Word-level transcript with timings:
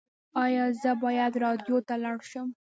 ایا 0.43 0.65
زه 0.81 0.91
باید 1.03 1.33
راډیو 1.43 1.77
ته 1.87 1.95
لاړ 2.03 2.19
شم؟ 2.29 2.47